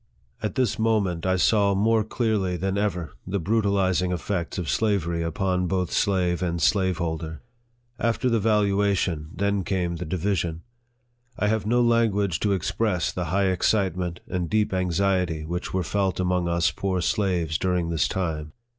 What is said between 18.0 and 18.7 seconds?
time.